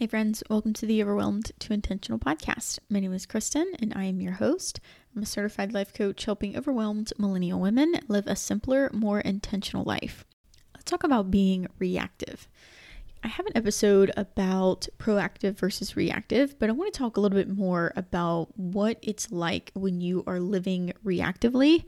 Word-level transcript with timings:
Hey, 0.00 0.06
friends, 0.06 0.42
welcome 0.48 0.72
to 0.72 0.86
the 0.86 1.02
Overwhelmed 1.02 1.52
to 1.58 1.74
Intentional 1.74 2.18
podcast. 2.18 2.78
My 2.88 3.00
name 3.00 3.12
is 3.12 3.26
Kristen, 3.26 3.70
and 3.80 3.92
I 3.94 4.04
am 4.04 4.22
your 4.22 4.32
host. 4.32 4.80
I'm 5.14 5.22
a 5.22 5.26
certified 5.26 5.74
life 5.74 5.92
coach 5.92 6.24
helping 6.24 6.56
overwhelmed 6.56 7.12
millennial 7.18 7.60
women 7.60 7.92
live 8.08 8.26
a 8.26 8.34
simpler, 8.34 8.88
more 8.94 9.20
intentional 9.20 9.84
life. 9.84 10.24
Let's 10.72 10.90
talk 10.90 11.04
about 11.04 11.30
being 11.30 11.66
reactive. 11.78 12.48
I 13.22 13.28
have 13.28 13.44
an 13.44 13.54
episode 13.54 14.10
about 14.16 14.88
proactive 14.98 15.58
versus 15.58 15.94
reactive, 15.94 16.58
but 16.58 16.70
I 16.70 16.72
want 16.72 16.94
to 16.94 16.98
talk 16.98 17.18
a 17.18 17.20
little 17.20 17.36
bit 17.36 17.50
more 17.50 17.92
about 17.94 18.58
what 18.58 18.96
it's 19.02 19.30
like 19.30 19.70
when 19.74 20.00
you 20.00 20.24
are 20.26 20.40
living 20.40 20.94
reactively. 21.04 21.84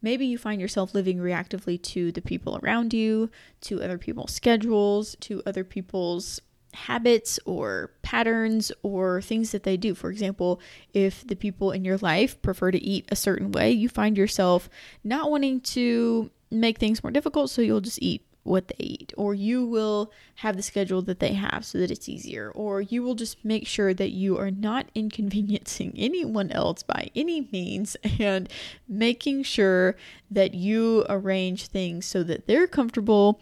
Maybe 0.00 0.24
you 0.24 0.38
find 0.38 0.60
yourself 0.60 0.94
living 0.94 1.18
reactively 1.18 1.82
to 1.82 2.12
the 2.12 2.22
people 2.22 2.60
around 2.62 2.94
you, 2.94 3.28
to 3.62 3.82
other 3.82 3.98
people's 3.98 4.32
schedules, 4.32 5.16
to 5.22 5.42
other 5.44 5.64
people's 5.64 6.40
habits 6.76 7.40
or 7.46 7.90
patterns 8.02 8.70
or 8.82 9.22
things 9.22 9.50
that 9.52 9.62
they 9.62 9.76
do. 9.76 9.94
For 9.94 10.10
example, 10.10 10.60
if 10.92 11.26
the 11.26 11.34
people 11.34 11.72
in 11.72 11.84
your 11.84 11.98
life 11.98 12.40
prefer 12.42 12.70
to 12.70 12.82
eat 12.82 13.06
a 13.08 13.16
certain 13.16 13.50
way, 13.50 13.70
you 13.72 13.88
find 13.88 14.16
yourself 14.16 14.68
not 15.02 15.30
wanting 15.30 15.60
to 15.60 16.30
make 16.50 16.78
things 16.78 17.02
more 17.02 17.10
difficult, 17.10 17.50
so 17.50 17.62
you'll 17.62 17.80
just 17.80 18.02
eat 18.02 18.22
what 18.42 18.68
they 18.68 18.84
eat, 18.84 19.12
or 19.16 19.34
you 19.34 19.66
will 19.66 20.12
have 20.36 20.56
the 20.56 20.62
schedule 20.62 21.02
that 21.02 21.18
they 21.18 21.32
have 21.32 21.64
so 21.64 21.78
that 21.78 21.90
it's 21.90 22.08
easier, 22.08 22.52
or 22.54 22.80
you 22.80 23.02
will 23.02 23.16
just 23.16 23.44
make 23.44 23.66
sure 23.66 23.92
that 23.92 24.10
you 24.10 24.38
are 24.38 24.50
not 24.50 24.88
inconveniencing 24.94 25.92
anyone 25.96 26.52
else 26.52 26.82
by 26.82 27.10
any 27.16 27.48
means 27.50 27.96
and 28.20 28.48
making 28.86 29.42
sure 29.42 29.96
that 30.30 30.54
you 30.54 31.04
arrange 31.08 31.66
things 31.66 32.06
so 32.06 32.22
that 32.22 32.46
they're 32.46 32.68
comfortable 32.68 33.40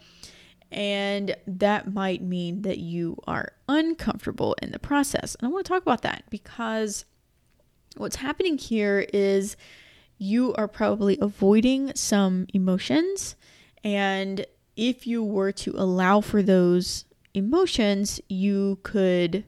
and 0.71 1.35
that 1.47 1.93
might 1.93 2.21
mean 2.21 2.63
that 2.63 2.79
you 2.79 3.17
are 3.27 3.53
uncomfortable 3.69 4.55
in 4.61 4.71
the 4.71 4.79
process. 4.79 5.35
And 5.35 5.47
I 5.47 5.51
want 5.51 5.65
to 5.65 5.69
talk 5.69 5.81
about 5.81 6.01
that 6.01 6.23
because 6.29 7.05
what's 7.97 8.17
happening 8.17 8.57
here 8.57 9.05
is 9.13 9.55
you 10.17 10.53
are 10.55 10.67
probably 10.67 11.17
avoiding 11.21 11.93
some 11.95 12.47
emotions. 12.53 13.35
And 13.83 14.45
if 14.75 15.05
you 15.07 15.23
were 15.23 15.51
to 15.53 15.73
allow 15.77 16.21
for 16.21 16.41
those 16.41 17.05
emotions, 17.33 18.19
you 18.27 18.79
could 18.83 19.45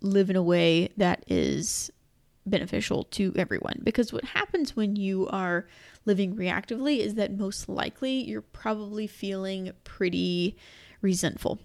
live 0.00 0.30
in 0.30 0.36
a 0.36 0.42
way 0.42 0.90
that 0.96 1.24
is 1.28 1.90
beneficial 2.46 3.04
to 3.04 3.32
everyone. 3.36 3.80
Because 3.82 4.12
what 4.12 4.24
happens 4.24 4.74
when 4.74 4.96
you 4.96 5.28
are 5.28 5.66
living 6.04 6.34
reactively 6.36 6.98
is 6.98 7.14
that 7.14 7.36
most 7.36 7.68
likely 7.68 8.12
you're 8.12 8.40
probably 8.40 9.06
feeling 9.06 9.72
pretty 9.84 10.56
resentful. 11.00 11.58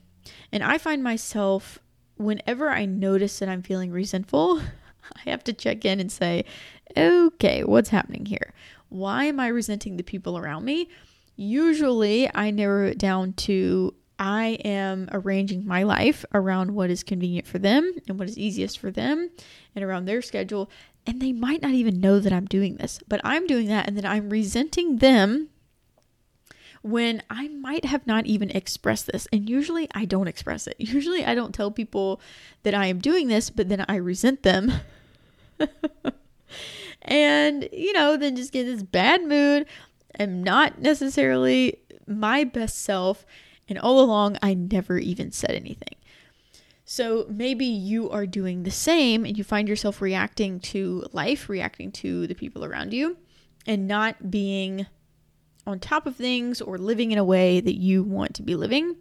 And 0.52 0.64
I 0.64 0.78
find 0.78 1.04
myself, 1.04 1.80
whenever 2.18 2.70
I 2.70 2.86
notice 2.86 3.40
that 3.40 3.50
I'm 3.50 3.62
feeling 3.62 3.92
resentful, 3.92 4.60
I 5.26 5.30
have 5.30 5.44
to 5.46 5.54
check 5.54 5.86
in 5.86 6.00
and 6.00 6.12
say, 6.12 6.46
okay, 6.98 7.64
what's 7.64 7.90
happening 7.90 8.26
here? 8.26 8.54
Why 8.90 9.26
am 9.26 9.40
I 9.40 9.48
resenting 9.48 9.98
the 9.98 10.04
people 10.04 10.38
around 10.38 10.66
me? 10.66 10.90
Usually 11.36 12.30
I 12.34 12.52
narrow 12.52 12.88
it 12.88 12.98
down 12.98 13.34
to 13.34 13.94
I 14.18 14.60
am 14.64 15.10
arranging 15.12 15.68
my 15.68 15.84
life 15.84 16.24
around 16.34 16.72
what 16.72 16.90
is 16.90 17.04
convenient 17.04 17.48
for 17.48 17.60
them 17.60 17.94
and 18.08 18.18
what 18.18 18.30
is 18.30 18.38
easiest 18.38 18.80
for 18.80 18.90
them 18.90 19.30
and 19.76 19.84
around 19.84 20.06
their 20.06 20.22
schedule 20.22 20.70
and 21.08 21.22
they 21.22 21.32
might 21.32 21.62
not 21.62 21.72
even 21.72 22.00
know 22.00 22.20
that 22.20 22.34
I'm 22.34 22.46
doing 22.46 22.78
this, 22.78 23.00
but 23.08 23.22
I'm 23.24 23.48
doing 23.48 23.68
that 23.68 23.88
and 23.88 23.98
then 23.98 24.06
I'm 24.06 24.30
resenting 24.30 24.98
them 24.98 25.50
when 26.86 27.24
I 27.32 27.48
might 27.48 27.86
have 27.86 28.06
not 28.06 28.28
even 28.28 28.52
expressed 28.52 29.08
this. 29.08 29.28
And 29.34 29.50
usually 29.50 29.88
I 29.96 30.06
don't 30.06 30.28
express 30.28 30.68
it. 30.68 30.76
Usually 30.80 31.26
I 31.26 31.34
don't 31.34 31.54
tell 31.54 31.72
people 31.72 32.22
that 32.62 32.76
I 32.76 32.86
am 32.86 33.00
doing 33.00 33.28
this, 33.28 33.50
but 33.50 33.70
then 33.70 33.84
I 33.90 33.96
resent 33.96 34.44
them. 34.44 34.72
and, 37.02 37.68
you 37.74 37.92
know, 37.94 38.18
then 38.18 38.36
just 38.36 38.54
get 38.54 38.66
this 38.66 38.84
bad 38.84 39.26
mood. 39.26 39.66
I'm 40.20 40.44
not 40.44 40.80
necessarily 40.80 41.80
my 42.06 42.44
best 42.44 42.84
self. 42.84 43.26
And 43.68 43.80
all 43.80 44.00
along, 44.00 44.38
I 44.44 44.54
never 44.54 45.00
even 45.00 45.32
said 45.32 45.52
anything. 45.52 45.95
So 46.96 47.26
maybe 47.28 47.66
you 47.66 48.10
are 48.10 48.26
doing 48.26 48.64
the 48.64 48.72
same 48.72 49.26
and 49.26 49.38
you 49.38 49.44
find 49.44 49.68
yourself 49.68 50.02
reacting 50.02 50.62
to 50.62 51.06
life, 51.12 51.50
reacting 51.50 51.92
to 51.92 52.26
the 52.26 52.36
people 52.36 52.64
around 52.64 52.94
you, 52.94 53.18
and 53.66 53.86
not 53.86 54.32
being 54.32 54.88
on 55.68 55.82
top 55.82 56.08
of 56.08 56.16
things 56.16 56.62
or 56.62 56.78
living 56.78 57.12
in 57.12 57.18
a 57.18 57.24
way 57.26 57.60
that 57.60 57.76
you 57.76 58.02
want 58.02 58.34
to 58.36 58.44
be 58.44 58.56
living. 58.56 58.96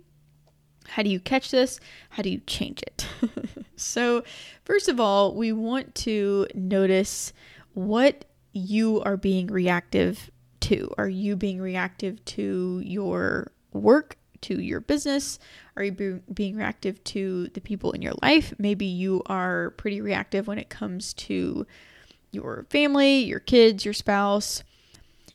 How 0.88 1.04
do 1.04 1.08
you 1.08 1.20
catch 1.20 1.52
this? 1.52 1.78
How 2.10 2.24
do 2.24 2.30
you 2.30 2.40
change 2.48 2.82
it? 2.82 3.06
so, 3.76 4.24
first 4.64 4.88
of 4.88 4.98
all, 4.98 5.36
we 5.36 5.52
want 5.52 5.94
to 5.94 6.48
notice 6.52 7.32
what 7.74 8.24
you 8.52 9.02
are 9.02 9.16
being 9.16 9.46
reactive 9.46 10.32
to. 10.62 10.92
Are 10.98 11.08
you 11.08 11.36
being 11.36 11.60
reactive 11.60 12.24
to 12.24 12.82
your 12.84 13.52
work 13.72 14.16
to 14.44 14.60
your 14.60 14.80
business? 14.80 15.38
Are 15.76 15.84
you 15.84 15.92
be- 15.92 16.20
being 16.32 16.56
reactive 16.56 17.02
to 17.04 17.48
the 17.48 17.60
people 17.60 17.92
in 17.92 18.02
your 18.02 18.14
life? 18.22 18.54
Maybe 18.58 18.86
you 18.86 19.22
are 19.26 19.70
pretty 19.70 20.00
reactive 20.00 20.46
when 20.46 20.58
it 20.58 20.68
comes 20.68 21.14
to 21.14 21.66
your 22.30 22.66
family, 22.70 23.24
your 23.24 23.40
kids, 23.40 23.84
your 23.84 23.94
spouse. 23.94 24.62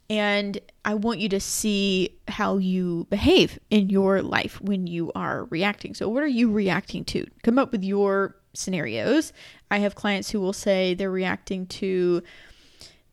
And 0.09 0.59
I 0.83 0.95
want 0.95 1.19
you 1.19 1.29
to 1.29 1.39
see 1.39 2.17
how 2.27 2.57
you 2.57 3.05
behave 3.09 3.59
in 3.69 3.89
your 3.89 4.21
life 4.21 4.59
when 4.59 4.87
you 4.87 5.11
are 5.13 5.45
reacting. 5.45 5.93
So, 5.93 6.09
what 6.09 6.23
are 6.23 6.27
you 6.27 6.51
reacting 6.51 7.05
to? 7.05 7.27
Come 7.43 7.59
up 7.59 7.71
with 7.71 7.83
your 7.83 8.35
scenarios. 8.53 9.31
I 9.69 9.79
have 9.79 9.93
clients 9.93 10.31
who 10.31 10.39
will 10.39 10.53
say 10.53 10.93
they're 10.95 11.11
reacting 11.11 11.67
to 11.67 12.23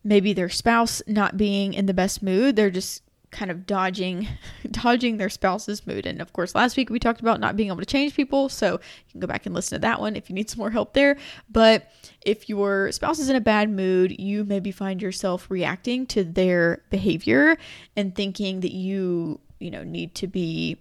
maybe 0.03 0.33
their 0.33 0.49
spouse 0.49 1.01
not 1.05 1.37
being 1.37 1.73
in 1.73 1.85
the 1.85 1.93
best 1.93 2.23
mood. 2.23 2.55
They're 2.55 2.71
just 2.71 3.03
kind 3.31 3.51
of 3.51 3.65
dodging 3.65 4.27
dodging 4.71 5.17
their 5.17 5.29
spouse's 5.29 5.85
mood. 5.85 6.05
And 6.05 6.21
of 6.21 6.33
course, 6.33 6.55
last 6.55 6.77
week 6.77 6.89
we 6.89 6.99
talked 6.99 7.19
about 7.19 7.39
not 7.39 7.55
being 7.55 7.69
able 7.69 7.79
to 7.79 7.85
change 7.85 8.15
people, 8.15 8.49
so 8.49 8.73
you 8.73 9.11
can 9.11 9.19
go 9.19 9.27
back 9.27 9.45
and 9.45 9.53
listen 9.53 9.75
to 9.75 9.81
that 9.81 9.99
one 9.99 10.15
if 10.15 10.29
you 10.29 10.35
need 10.35 10.49
some 10.49 10.59
more 10.59 10.71
help 10.71 10.93
there. 10.93 11.17
But 11.49 11.91
if 12.25 12.49
your 12.49 12.91
spouse 12.91 13.19
is 13.19 13.29
in 13.29 13.35
a 13.35 13.41
bad 13.41 13.69
mood, 13.69 14.19
you 14.19 14.43
maybe 14.43 14.71
find 14.71 15.01
yourself 15.01 15.49
reacting 15.49 16.05
to 16.07 16.23
their 16.23 16.83
behavior 16.89 17.57
and 17.95 18.15
thinking 18.15 18.61
that 18.61 18.73
you, 18.73 19.39
you 19.59 19.71
know, 19.71 19.83
need 19.83 20.15
to 20.15 20.27
be 20.27 20.77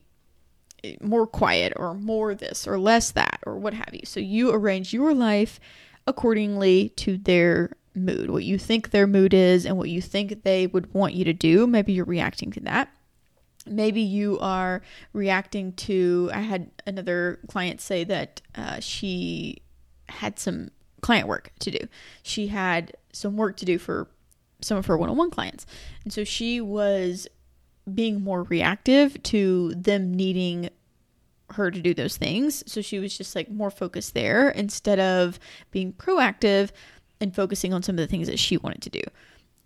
more 1.00 1.26
quiet 1.26 1.72
or 1.76 1.94
more 1.94 2.34
this 2.34 2.66
or 2.66 2.78
less 2.78 3.10
that 3.12 3.40
or 3.44 3.58
what 3.58 3.74
have 3.74 3.90
you. 3.92 4.02
So 4.04 4.20
you 4.20 4.52
arrange 4.52 4.92
your 4.92 5.14
life 5.14 5.58
accordingly 6.06 6.90
to 6.90 7.18
their 7.18 7.72
mood, 7.96 8.30
what 8.30 8.44
you 8.44 8.58
think 8.58 8.90
their 8.90 9.06
mood 9.06 9.34
is, 9.34 9.64
and 9.64 9.76
what 9.76 9.88
you 9.88 10.00
think 10.00 10.42
they 10.42 10.66
would 10.66 10.92
want 10.94 11.14
you 11.14 11.24
to 11.24 11.32
do. 11.32 11.66
Maybe 11.66 11.92
you're 11.92 12.04
reacting 12.04 12.50
to 12.52 12.60
that. 12.60 12.88
Maybe 13.66 14.00
you 14.00 14.38
are 14.40 14.82
reacting 15.12 15.72
to. 15.72 16.30
I 16.32 16.40
had 16.40 16.70
another 16.86 17.40
client 17.48 17.80
say 17.80 18.04
that 18.04 18.40
uh, 18.54 18.80
she 18.80 19.62
had 20.08 20.38
some 20.38 20.70
client 21.00 21.26
work 21.26 21.52
to 21.60 21.70
do. 21.70 21.88
She 22.22 22.48
had 22.48 22.92
some 23.12 23.36
work 23.36 23.56
to 23.56 23.64
do 23.64 23.78
for 23.78 24.08
some 24.60 24.78
of 24.78 24.86
her 24.86 24.96
one 24.96 25.10
on 25.10 25.16
one 25.16 25.30
clients. 25.30 25.66
And 26.04 26.12
so 26.12 26.24
she 26.24 26.60
was 26.60 27.26
being 27.92 28.22
more 28.22 28.44
reactive 28.44 29.22
to 29.24 29.74
them 29.74 30.12
needing 30.12 30.70
her 31.50 31.70
to 31.70 31.80
do 31.80 31.94
those 31.94 32.16
things. 32.16 32.64
So 32.66 32.80
she 32.80 32.98
was 32.98 33.16
just 33.16 33.36
like 33.36 33.50
more 33.50 33.70
focused 33.70 34.14
there 34.14 34.48
instead 34.50 34.98
of 34.98 35.38
being 35.70 35.92
proactive 35.92 36.70
and 37.20 37.34
focusing 37.34 37.72
on 37.72 37.82
some 37.82 37.94
of 37.94 37.98
the 37.98 38.06
things 38.06 38.28
that 38.28 38.38
she 38.38 38.56
wanted 38.56 38.82
to 38.82 38.90
do. 38.90 39.02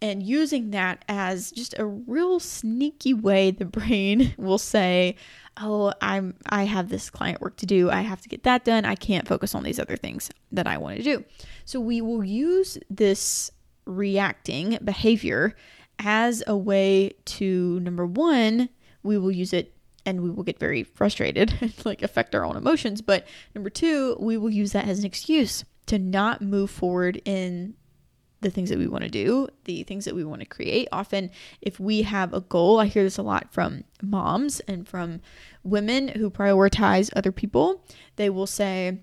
And 0.03 0.23
using 0.23 0.71
that 0.71 1.05
as 1.09 1.53
just 1.53 1.79
a 1.79 1.85
real 1.85 2.41
sneaky 2.41 3.13
way 3.13 3.51
the 3.51 3.67
brain 3.67 4.35
will 4.39 4.59
say, 4.59 5.17
"Oh, 5.59 5.93
I'm 6.01 6.37
I 6.47 6.65
have 6.65 6.89
this 6.89 7.11
client 7.11 7.41
work 7.41 7.57
to 7.59 7.67
do. 7.67 7.91
I 7.91 8.01
have 8.01 8.23
to 8.23 8.29
get 8.29 8.45
that 8.45 8.65
done. 8.65 8.87
I 8.87 8.95
can't 8.95 9.29
focus 9.29 9.55
on 9.55 9.63
these 9.63 9.79
other 9.79 9.97
things 9.97 10.31
that 10.53 10.67
I 10.67 10.79
want 10.79 10.97
to 10.97 11.03
do." 11.03 11.25
So 11.67 11.81
we 11.81 12.01
will 12.01 12.25
use 12.25 12.79
this 12.89 13.51
reacting 13.85 14.79
behavior 14.83 15.55
as 15.99 16.43
a 16.47 16.57
way 16.57 17.13
to 17.27 17.79
number 17.81 18.07
1, 18.07 18.69
we 19.03 19.19
will 19.19 19.31
use 19.31 19.53
it 19.53 19.75
and 20.07 20.23
we 20.23 20.31
will 20.31 20.43
get 20.43 20.59
very 20.59 20.83
frustrated 20.83 21.55
and 21.61 21.75
like 21.85 22.03
affect 22.03 22.35
our 22.35 22.45
own 22.45 22.57
emotions, 22.57 23.03
but 23.03 23.27
number 23.55 23.71
2, 23.71 24.17
we 24.19 24.37
will 24.37 24.51
use 24.51 24.73
that 24.73 24.89
as 24.89 24.99
an 24.99 25.05
excuse 25.05 25.65
to 25.91 25.99
not 25.99 26.41
move 26.41 26.71
forward 26.71 27.21
in 27.25 27.75
the 28.43 28.51
things 28.51 28.71
that 28.71 28.79
we 28.79 28.87
want 28.87 29.03
to 29.03 29.11
do, 29.11 29.49
the 29.65 29.83
things 29.83 30.05
that 30.05 30.15
we 30.15 30.25
want 30.25 30.41
to 30.41 30.47
create. 30.47 30.87
Often, 30.93 31.31
if 31.61 31.81
we 31.81 32.03
have 32.03 32.33
a 32.33 32.41
goal, 32.41 32.79
I 32.79 32.87
hear 32.87 33.03
this 33.03 33.19
a 33.19 33.23
lot 33.23 33.53
from 33.53 33.83
moms 34.01 34.61
and 34.61 34.89
from 34.89 35.21
women 35.65 36.07
who 36.07 36.31
prioritize 36.31 37.11
other 37.17 37.33
people. 37.33 37.85
They 38.15 38.31
will 38.31 38.47
say, 38.47 39.01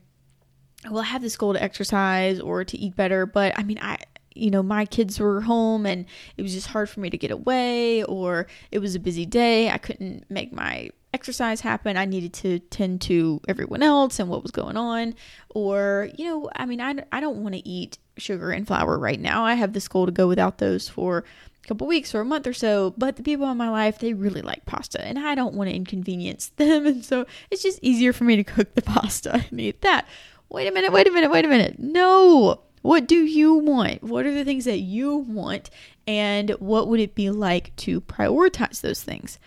Well, 0.89 1.01
I 1.01 1.07
have 1.07 1.21
this 1.21 1.35
goal 1.35 1.53
to 1.53 1.61
exercise 1.61 2.39
or 2.39 2.63
to 2.63 2.77
eat 2.77 2.95
better, 2.95 3.25
but 3.25 3.59
I 3.59 3.63
mean, 3.63 3.79
I, 3.81 3.97
you 4.33 4.49
know, 4.49 4.63
my 4.63 4.85
kids 4.85 5.19
were 5.19 5.41
home 5.41 5.85
and 5.85 6.05
it 6.37 6.41
was 6.41 6.53
just 6.53 6.67
hard 6.67 6.89
for 6.89 7.01
me 7.01 7.09
to 7.09 7.17
get 7.17 7.31
away, 7.31 8.01
or 8.03 8.47
it 8.71 8.79
was 8.79 8.95
a 8.95 8.99
busy 8.99 9.25
day. 9.25 9.69
I 9.69 9.77
couldn't 9.77 10.31
make 10.31 10.53
my 10.53 10.89
exercise 11.13 11.61
happened, 11.61 11.97
I 11.97 12.05
needed 12.05 12.33
to 12.33 12.59
tend 12.59 13.01
to 13.01 13.41
everyone 13.47 13.83
else 13.83 14.19
and 14.19 14.29
what 14.29 14.43
was 14.43 14.51
going 14.51 14.77
on. 14.77 15.15
Or, 15.49 16.09
you 16.15 16.25
know, 16.25 16.49
I 16.55 16.65
mean, 16.65 16.81
I, 16.81 16.95
I 17.11 17.19
don't 17.19 17.43
want 17.43 17.55
to 17.55 17.67
eat 17.67 17.97
sugar 18.17 18.51
and 18.51 18.67
flour 18.67 18.97
right 18.97 19.19
now. 19.19 19.43
I 19.43 19.55
have 19.55 19.73
this 19.73 19.87
goal 19.87 20.05
to 20.05 20.11
go 20.11 20.27
without 20.27 20.57
those 20.57 20.89
for 20.89 21.23
a 21.63 21.67
couple 21.67 21.87
weeks 21.87 22.13
or 22.13 22.21
a 22.21 22.25
month 22.25 22.47
or 22.47 22.53
so. 22.53 22.93
But 22.97 23.15
the 23.15 23.23
people 23.23 23.49
in 23.49 23.57
my 23.57 23.69
life, 23.69 23.99
they 23.99 24.13
really 24.13 24.41
like 24.41 24.65
pasta 24.65 25.03
and 25.03 25.17
I 25.17 25.35
don't 25.35 25.55
want 25.55 25.69
to 25.69 25.75
inconvenience 25.75 26.49
them. 26.57 26.85
And 26.85 27.05
so 27.05 27.25
it's 27.51 27.63
just 27.63 27.79
easier 27.81 28.13
for 28.13 28.23
me 28.23 28.35
to 28.35 28.43
cook 28.43 28.75
the 28.75 28.81
pasta 28.81 29.45
and 29.49 29.59
eat 29.59 29.81
that. 29.81 30.07
Wait 30.49 30.67
a 30.67 30.71
minute, 30.71 30.91
wait 30.93 31.07
a 31.07 31.11
minute, 31.11 31.31
wait 31.31 31.45
a 31.45 31.49
minute. 31.49 31.79
No. 31.79 32.61
What 32.83 33.07
do 33.07 33.17
you 33.17 33.55
want? 33.55 34.03
What 34.03 34.25
are 34.25 34.33
the 34.33 34.45
things 34.45 34.65
that 34.65 34.79
you 34.79 35.17
want? 35.17 35.69
And 36.07 36.51
what 36.51 36.87
would 36.87 37.01
it 37.01 37.15
be 37.15 37.29
like 37.29 37.75
to 37.77 37.99
prioritize 37.99 38.79
those 38.79 39.03
things? 39.03 39.39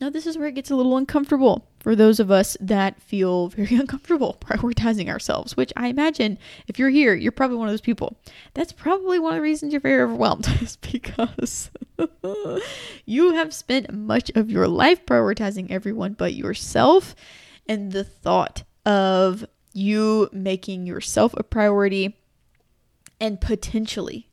Now, 0.00 0.10
this 0.10 0.26
is 0.26 0.38
where 0.38 0.46
it 0.46 0.54
gets 0.54 0.70
a 0.70 0.76
little 0.76 0.96
uncomfortable 0.96 1.66
for 1.80 1.96
those 1.96 2.20
of 2.20 2.30
us 2.30 2.56
that 2.60 3.02
feel 3.02 3.48
very 3.48 3.74
uncomfortable 3.80 4.36
prioritizing 4.40 5.08
ourselves, 5.08 5.56
which 5.56 5.72
I 5.76 5.88
imagine 5.88 6.38
if 6.68 6.78
you're 6.78 6.88
here, 6.88 7.14
you're 7.14 7.32
probably 7.32 7.56
one 7.56 7.68
of 7.68 7.72
those 7.72 7.80
people. 7.80 8.16
That's 8.54 8.72
probably 8.72 9.18
one 9.18 9.32
of 9.32 9.36
the 9.36 9.42
reasons 9.42 9.72
you're 9.72 9.80
very 9.80 10.02
overwhelmed, 10.02 10.48
is 10.62 10.76
because 10.76 11.70
you 13.06 13.34
have 13.34 13.52
spent 13.52 13.92
much 13.92 14.30
of 14.34 14.50
your 14.50 14.68
life 14.68 15.04
prioritizing 15.04 15.70
everyone 15.70 16.12
but 16.12 16.34
yourself. 16.34 17.16
And 17.66 17.92
the 17.92 18.04
thought 18.04 18.62
of 18.86 19.44
you 19.72 20.30
making 20.32 20.86
yourself 20.86 21.34
a 21.36 21.42
priority 21.42 22.16
and 23.20 23.40
potentially 23.40 24.27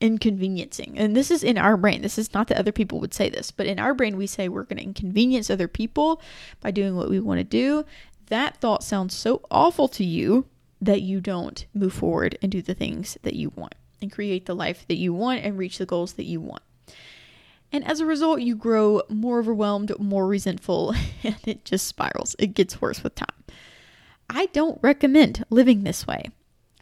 inconveniencing. 0.00 0.98
And 0.98 1.16
this 1.16 1.30
is 1.30 1.42
in 1.42 1.58
our 1.58 1.76
brain. 1.76 2.02
This 2.02 2.18
is 2.18 2.34
not 2.34 2.48
that 2.48 2.58
other 2.58 2.72
people 2.72 3.00
would 3.00 3.14
say 3.14 3.28
this, 3.28 3.50
but 3.50 3.66
in 3.66 3.78
our 3.78 3.94
brain, 3.94 4.16
we 4.16 4.26
say 4.26 4.48
we're 4.48 4.64
going 4.64 4.78
to 4.78 4.84
inconvenience 4.84 5.50
other 5.50 5.68
people 5.68 6.20
by 6.60 6.70
doing 6.70 6.96
what 6.96 7.10
we 7.10 7.20
want 7.20 7.38
to 7.38 7.44
do. 7.44 7.84
That 8.26 8.56
thought 8.56 8.82
sounds 8.82 9.14
so 9.14 9.42
awful 9.50 9.88
to 9.88 10.04
you 10.04 10.46
that 10.80 11.02
you 11.02 11.20
don't 11.20 11.64
move 11.74 11.92
forward 11.92 12.38
and 12.42 12.50
do 12.52 12.60
the 12.60 12.74
things 12.74 13.16
that 13.22 13.34
you 13.34 13.50
want 13.54 13.74
and 14.02 14.12
create 14.12 14.46
the 14.46 14.54
life 14.54 14.86
that 14.88 14.96
you 14.96 15.12
want 15.14 15.44
and 15.44 15.58
reach 15.58 15.78
the 15.78 15.86
goals 15.86 16.14
that 16.14 16.24
you 16.24 16.40
want. 16.40 16.62
And 17.72 17.84
as 17.84 18.00
a 18.00 18.06
result, 18.06 18.40
you 18.40 18.54
grow 18.54 19.02
more 19.08 19.40
overwhelmed, 19.40 19.98
more 19.98 20.26
resentful, 20.26 20.94
and 21.24 21.36
it 21.44 21.64
just 21.64 21.86
spirals. 21.86 22.36
It 22.38 22.54
gets 22.54 22.80
worse 22.80 23.02
with 23.02 23.14
time. 23.14 23.28
I 24.30 24.46
don't 24.46 24.78
recommend 24.82 25.44
living 25.50 25.82
this 25.82 26.06
way. 26.06 26.30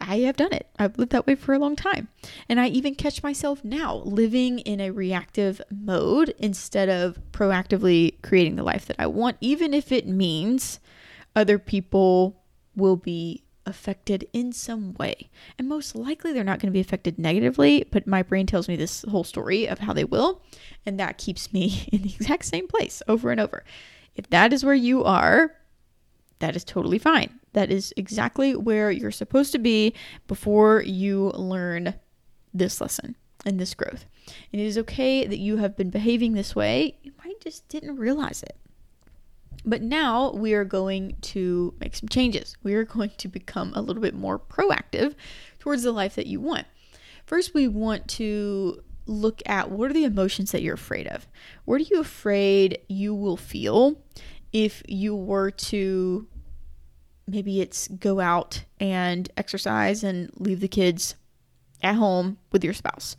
I 0.05 0.19
have 0.19 0.35
done 0.35 0.51
it. 0.51 0.67
I've 0.77 0.97
lived 0.97 1.11
that 1.13 1.25
way 1.25 1.35
for 1.35 1.53
a 1.53 1.59
long 1.59 1.75
time. 1.75 2.09
And 2.49 2.59
I 2.59 2.67
even 2.67 2.93
catch 2.93 3.23
myself 3.23 3.63
now 3.63 4.01
living 4.05 4.59
in 4.59 4.81
a 4.81 4.91
reactive 4.91 5.61
mode 5.71 6.35
instead 6.37 6.89
of 6.89 7.19
proactively 7.31 8.21
creating 8.21 8.57
the 8.57 8.63
life 8.63 8.85
that 8.87 8.97
I 8.99 9.07
want, 9.07 9.37
even 9.39 9.73
if 9.73 9.91
it 9.91 10.05
means 10.05 10.79
other 11.35 11.57
people 11.57 12.43
will 12.75 12.97
be 12.97 13.43
affected 13.65 14.27
in 14.33 14.51
some 14.51 14.93
way. 14.95 15.29
And 15.57 15.69
most 15.69 15.95
likely 15.95 16.33
they're 16.33 16.43
not 16.43 16.59
going 16.59 16.71
to 16.71 16.73
be 16.73 16.81
affected 16.81 17.17
negatively, 17.17 17.87
but 17.89 18.05
my 18.05 18.21
brain 18.23 18.45
tells 18.45 18.67
me 18.67 18.75
this 18.75 19.05
whole 19.09 19.23
story 19.23 19.67
of 19.67 19.79
how 19.79 19.93
they 19.93 20.03
will. 20.03 20.41
And 20.85 20.99
that 20.99 21.17
keeps 21.17 21.53
me 21.53 21.87
in 21.91 22.01
the 22.01 22.13
exact 22.13 22.45
same 22.45 22.67
place 22.67 23.01
over 23.07 23.31
and 23.31 23.39
over. 23.39 23.63
If 24.15 24.29
that 24.31 24.51
is 24.51 24.65
where 24.65 24.75
you 24.75 25.03
are, 25.05 25.55
that 26.39 26.57
is 26.57 26.65
totally 26.65 26.99
fine. 26.99 27.39
That 27.53 27.71
is 27.71 27.93
exactly 27.95 28.55
where 28.55 28.91
you're 28.91 29.11
supposed 29.11 29.51
to 29.53 29.59
be 29.59 29.93
before 30.27 30.81
you 30.81 31.31
learn 31.35 31.95
this 32.53 32.81
lesson 32.81 33.15
and 33.45 33.59
this 33.59 33.73
growth. 33.73 34.05
And 34.51 34.61
it 34.61 34.65
is 34.65 34.77
okay 34.79 35.25
that 35.25 35.39
you 35.39 35.57
have 35.57 35.75
been 35.75 35.89
behaving 35.89 36.33
this 36.33 36.55
way. 36.55 36.97
You 37.03 37.11
might 37.23 37.41
just 37.41 37.67
didn't 37.69 37.97
realize 37.97 38.43
it. 38.43 38.57
But 39.65 39.81
now 39.81 40.31
we 40.31 40.53
are 40.53 40.65
going 40.65 41.15
to 41.21 41.73
make 41.79 41.95
some 41.95 42.09
changes. 42.09 42.57
We 42.63 42.73
are 42.73 42.83
going 42.83 43.11
to 43.17 43.27
become 43.27 43.71
a 43.75 43.81
little 43.81 44.01
bit 44.01 44.15
more 44.15 44.37
proactive 44.37 45.15
towards 45.59 45.83
the 45.83 45.91
life 45.91 46.15
that 46.15 46.27
you 46.27 46.41
want. 46.41 46.67
First, 47.25 47.53
we 47.53 47.67
want 47.67 48.07
to 48.09 48.81
look 49.05 49.41
at 49.45 49.69
what 49.69 49.89
are 49.89 49.93
the 49.93 50.03
emotions 50.03 50.51
that 50.51 50.61
you're 50.61 50.73
afraid 50.73 51.07
of? 51.07 51.27
What 51.65 51.81
are 51.81 51.85
you 51.85 51.99
afraid 51.99 52.79
you 52.87 53.13
will 53.13 53.37
feel 53.37 54.01
if 54.51 54.83
you 54.87 55.15
were 55.15 55.51
to 55.51 56.27
maybe 57.27 57.61
it's 57.61 57.87
go 57.87 58.19
out 58.19 58.63
and 58.79 59.29
exercise 59.37 60.03
and 60.03 60.29
leave 60.37 60.59
the 60.59 60.67
kids 60.67 61.15
at 61.81 61.95
home 61.95 62.37
with 62.51 62.63
your 62.63 62.73
spouse. 62.73 63.15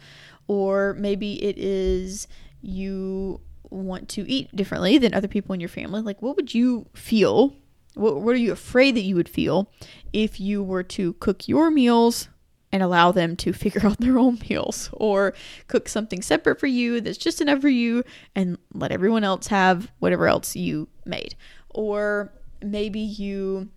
Or 0.46 0.94
maybe 0.98 1.42
it 1.42 1.58
is 1.58 2.28
you 2.60 3.40
want 3.70 4.08
to 4.10 4.28
eat 4.28 4.54
differently 4.54 4.98
than 4.98 5.14
other 5.14 5.28
people 5.28 5.52
in 5.52 5.60
your 5.60 5.68
family. 5.68 6.00
Like, 6.00 6.22
what 6.22 6.36
would 6.36 6.54
you 6.54 6.86
feel? 6.94 7.54
What, 7.94 8.20
what 8.20 8.34
are 8.34 8.38
you 8.38 8.52
afraid 8.52 8.94
that 8.96 9.02
you 9.02 9.16
would 9.16 9.28
feel 9.28 9.70
if 10.12 10.40
you 10.40 10.62
were 10.62 10.82
to 10.82 11.14
cook 11.14 11.48
your 11.48 11.70
meals 11.70 12.28
and 12.72 12.82
allow 12.82 13.12
them 13.12 13.36
to 13.36 13.52
figure 13.54 13.86
out 13.86 14.00
their 14.00 14.18
own 14.18 14.38
meals 14.48 14.90
or 14.92 15.34
cook 15.68 15.88
something 15.88 16.22
separate 16.22 16.60
for 16.60 16.66
you 16.66 17.00
that's 17.00 17.18
just 17.18 17.40
enough 17.40 17.60
for 17.60 17.68
you 17.68 18.04
and 18.34 18.58
let 18.72 18.92
everyone 18.92 19.24
else 19.24 19.46
have 19.46 19.90
whatever 19.98 20.28
else 20.28 20.56
you 20.56 20.88
made? 21.06 21.34
Or 21.70 22.32
maybe 22.62 23.00
you 23.00 23.70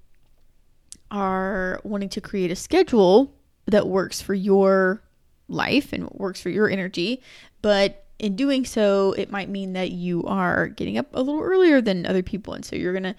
are 1.12 1.80
wanting 1.83 2.09
to 2.09 2.21
create 2.21 2.51
a 2.51 2.56
schedule 2.56 3.33
that 3.65 3.88
works 3.88 4.21
for 4.21 4.33
your 4.33 5.04
life 5.48 5.94
and 5.94 6.09
works 6.12 6.42
for 6.42 6.50
your 6.50 6.69
energy, 6.69 7.21
but 7.62 8.06
in 8.19 8.36
doing 8.36 8.65
so, 8.65 9.13
it 9.13 9.31
might 9.31 9.50
mean 9.50 9.74
that 9.74 9.92
you 9.92 10.24
are 10.24 10.68
getting 10.68 10.98
up 10.98 11.07
a 11.13 11.21
little 11.21 11.42
earlier 11.42 11.81
than 11.81 12.06
other 12.06 12.24
people. 12.24 12.54
And 12.54 12.65
so 12.65 12.75
you're 12.75 12.94
going 12.94 13.04
to 13.04 13.15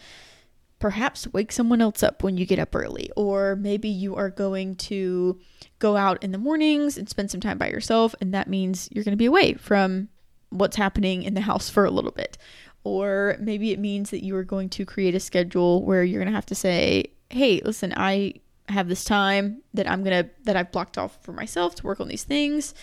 perhaps 0.81 1.33
wake 1.33 1.53
someone 1.53 1.81
else 1.81 2.03
up 2.03 2.23
when 2.23 2.37
you 2.37 2.45
get 2.45 2.59
up 2.59 2.75
early. 2.75 3.11
Or 3.17 3.57
maybe 3.57 3.89
you 3.89 4.17
are 4.17 4.31
going 4.31 4.77
to 4.77 5.39
go 5.79 5.97
out 5.97 6.23
in 6.23 6.33
the 6.33 6.39
mornings 6.39 6.99
and 6.99 7.09
spend 7.09 7.31
some 7.31 7.41
time 7.41 7.59
by 7.59 7.69
yourself. 7.69 8.15
And 8.21 8.35
that 8.35 8.49
means 8.49 8.89
you're 8.93 9.05
going 9.05 9.13
to 9.13 9.17
be 9.17 9.27
away 9.27 9.55
from 9.55 10.09
what's 10.51 10.77
happening 10.77 11.23
in 11.23 11.35
the 11.35 11.43
house 11.43 11.69
for 11.71 11.85
a 11.85 11.91
little 11.91 12.11
bit. 12.13 12.39
Or 12.85 13.37
maybe 13.39 13.73
it 13.73 13.79
means 13.79 14.11
that 14.11 14.25
you 14.25 14.35
are 14.37 14.45
going 14.45 14.69
to 14.71 14.85
create 14.85 15.15
a 15.15 15.21
schedule 15.21 15.85
where 15.85 16.03
you're 16.03 16.21
going 16.21 16.33
to 16.33 16.37
have 16.37 16.47
to 16.47 16.55
say, 16.55 17.13
hey, 17.31 17.61
listen, 17.65 17.93
I 17.97 18.35
have 18.69 18.89
this 18.89 19.05
time 19.05 19.63
that 19.75 19.91
I'm 19.91 20.05
to, 20.05 20.31
that 20.45 20.57
I've 20.57 20.73
blocked 20.73 20.99
off 20.99 21.19
for 21.23 21.33
myself 21.33 21.75
to 21.77 21.87
work 21.87 22.01
on 22.01 22.09
these 22.09 22.25
things. 22.25 22.75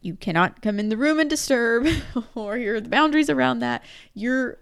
You 0.00 0.14
cannot 0.14 0.62
come 0.62 0.78
in 0.78 0.88
the 0.88 0.96
room 0.96 1.20
and 1.20 1.28
disturb, 1.28 1.86
or 2.34 2.56
here 2.56 2.76
are 2.76 2.80
the 2.80 2.88
boundaries 2.88 3.30
around 3.30 3.60
that. 3.60 3.84
You're 4.14 4.58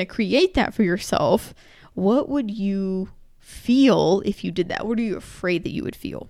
to 0.00 0.06
create 0.06 0.54
that 0.54 0.74
for 0.74 0.82
yourself. 0.82 1.54
What 1.94 2.28
would 2.28 2.50
you 2.50 3.08
feel 3.38 4.22
if 4.24 4.44
you 4.44 4.50
did 4.50 4.68
that? 4.68 4.86
What 4.86 4.98
are 4.98 5.02
you 5.02 5.16
afraid 5.16 5.64
that 5.64 5.72
you 5.72 5.82
would 5.84 5.96
feel? 5.96 6.28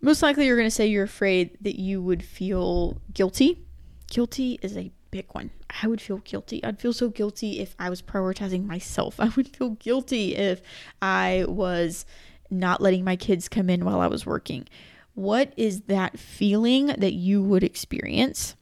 Most 0.00 0.22
likely, 0.22 0.46
you're 0.46 0.56
to 0.68 0.70
say 0.70 0.86
you're 0.86 1.04
afraid 1.04 1.56
that 1.60 1.80
you 1.80 2.02
would 2.02 2.22
feel 2.22 3.00
guilty. 3.12 3.64
Guilty 4.08 4.58
is 4.62 4.76
a 4.76 4.92
big 5.10 5.26
one. 5.32 5.50
I 5.82 5.86
would 5.86 6.00
feel 6.00 6.18
guilty. 6.18 6.62
I'd 6.64 6.80
feel 6.80 6.92
so 6.92 7.08
guilty 7.08 7.60
if 7.60 7.74
I 7.78 7.90
was 7.90 8.02
prioritizing 8.02 8.66
myself. 8.66 9.16
I 9.20 9.28
would 9.36 9.48
feel 9.48 9.70
guilty 9.70 10.36
if 10.36 10.60
I 11.00 11.44
was 11.48 12.04
not 12.50 12.80
letting 12.80 13.04
my 13.04 13.16
kids 13.16 13.48
come 13.48 13.70
in 13.70 13.84
while 13.84 14.00
I 14.00 14.06
was 14.06 14.26
working. 14.26 14.68
What 15.14 15.52
is 15.56 15.82
that 15.82 16.18
feeling 16.18 16.86
that 16.86 17.14
you 17.14 17.42
would 17.42 17.64
experience? 17.64 18.54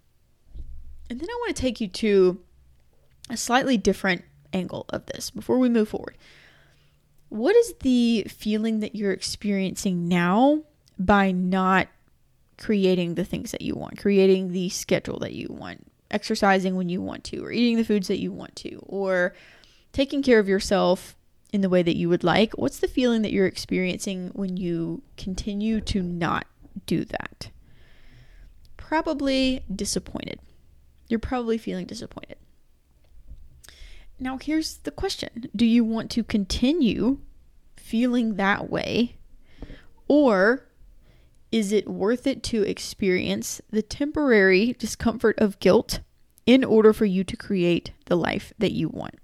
And 1.10 1.20
then 1.20 1.28
I 1.28 1.38
want 1.40 1.56
to 1.56 1.60
take 1.60 1.80
you 1.80 1.88
to 1.88 2.40
a 3.28 3.36
slightly 3.36 3.76
different 3.76 4.22
angle 4.52 4.86
of 4.88 5.06
this 5.06 5.30
before 5.30 5.58
we 5.58 5.68
move 5.68 5.88
forward. 5.88 6.16
What 7.28 7.56
is 7.56 7.74
the 7.80 8.26
feeling 8.28 8.80
that 8.80 8.94
you're 8.94 9.12
experiencing 9.12 10.06
now 10.06 10.62
by 10.98 11.32
not 11.32 11.88
creating 12.56 13.16
the 13.16 13.24
things 13.24 13.50
that 13.50 13.62
you 13.62 13.74
want, 13.74 13.98
creating 13.98 14.52
the 14.52 14.68
schedule 14.68 15.18
that 15.18 15.32
you 15.32 15.48
want, 15.50 15.86
exercising 16.10 16.76
when 16.76 16.88
you 16.88 17.00
want 17.00 17.24
to, 17.24 17.44
or 17.44 17.52
eating 17.52 17.76
the 17.76 17.84
foods 17.84 18.08
that 18.08 18.20
you 18.20 18.32
want 18.32 18.56
to, 18.56 18.76
or 18.86 19.34
taking 19.92 20.22
care 20.22 20.38
of 20.38 20.48
yourself 20.48 21.16
in 21.52 21.60
the 21.60 21.68
way 21.68 21.82
that 21.82 21.96
you 21.96 22.08
would 22.08 22.24
like, 22.24 22.52
what's 22.54 22.80
the 22.80 22.88
feeling 22.88 23.22
that 23.22 23.32
you're 23.32 23.46
experiencing 23.46 24.30
when 24.34 24.56
you 24.56 25.02
continue 25.16 25.80
to 25.80 26.02
not 26.02 26.46
do 26.84 27.04
that? 27.04 27.50
Probably 28.76 29.64
disappointed. 29.74 30.40
You're 31.08 31.20
probably 31.20 31.58
feeling 31.58 31.86
disappointed. 31.86 32.36
Now, 34.18 34.38
here's 34.38 34.78
the 34.78 34.90
question 34.90 35.48
Do 35.54 35.66
you 35.66 35.84
want 35.84 36.10
to 36.12 36.24
continue 36.24 37.18
feeling 37.76 38.34
that 38.34 38.70
way? 38.70 39.16
Or 40.08 40.66
is 41.54 41.70
it 41.70 41.88
worth 41.88 42.26
it 42.26 42.42
to 42.42 42.62
experience 42.62 43.60
the 43.70 43.80
temporary 43.80 44.72
discomfort 44.72 45.38
of 45.38 45.60
guilt 45.60 46.00
in 46.46 46.64
order 46.64 46.92
for 46.92 47.04
you 47.04 47.22
to 47.22 47.36
create 47.36 47.92
the 48.06 48.16
life 48.16 48.52
that 48.58 48.72
you 48.72 48.88
want? 48.88 49.14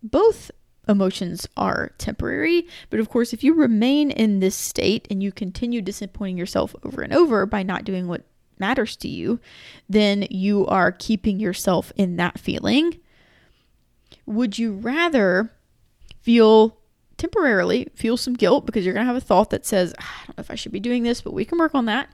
Both 0.00 0.52
emotions 0.86 1.48
are 1.56 1.90
temporary, 1.98 2.68
but 2.88 3.00
of 3.00 3.08
course, 3.08 3.32
if 3.32 3.42
you 3.42 3.52
remain 3.52 4.12
in 4.12 4.38
this 4.38 4.54
state 4.54 5.08
and 5.10 5.24
you 5.24 5.32
continue 5.32 5.82
disappointing 5.82 6.38
yourself 6.38 6.76
over 6.84 7.02
and 7.02 7.12
over 7.12 7.46
by 7.46 7.64
not 7.64 7.84
doing 7.84 8.06
what 8.06 8.22
matters 8.60 8.94
to 8.94 9.08
you, 9.08 9.40
then 9.88 10.28
you 10.30 10.64
are 10.68 10.92
keeping 10.92 11.40
yourself 11.40 11.92
in 11.96 12.14
that 12.14 12.38
feeling 12.38 13.00
Would 14.24 14.56
you 14.56 14.74
rather 14.74 15.50
feel 16.22 16.78
temporarily 17.16 17.88
feel 17.94 18.16
some 18.16 18.34
guilt 18.34 18.66
because 18.66 18.84
you're 18.84 18.94
going 18.94 19.06
to 19.06 19.12
have 19.12 19.22
a 19.22 19.24
thought 19.24 19.50
that 19.50 19.66
says, 19.66 19.94
ah, 20.00 20.20
I 20.22 20.26
don't 20.26 20.38
know 20.38 20.42
if 20.42 20.50
I 20.50 20.54
should 20.54 20.72
be 20.72 20.80
doing 20.80 21.02
this, 21.02 21.20
but 21.20 21.32
we 21.32 21.44
can 21.44 21.58
work 21.58 21.74
on 21.74 21.86
that. 21.86 22.08